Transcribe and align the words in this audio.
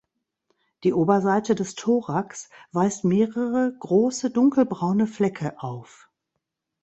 Die 0.83 0.93
Oberseite 0.93 1.53
des 1.53 1.75
Thorax 1.75 2.49
weist 2.71 3.03
mehrere 3.03 3.71
große 3.79 4.31
dunkelbraune 4.31 5.05
Flecke 5.05 5.61
auf. 5.61 6.09